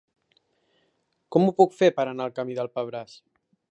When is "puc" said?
1.61-1.79